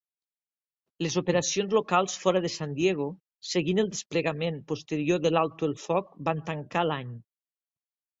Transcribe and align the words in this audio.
Les 1.05 1.15
operacions 1.19 1.73
locals 1.77 2.15
fora 2.23 2.41
de 2.45 2.49
San 2.53 2.73
Diego, 2.79 3.05
seguint 3.49 3.81
el 3.83 3.89
desplegament 3.91 4.57
posterior 4.73 5.21
de 5.27 5.33
l'alto 5.35 5.69
el 5.69 5.77
foc, 5.83 6.09
van 6.31 6.43
tancar 6.49 6.87
l'any. 6.87 7.13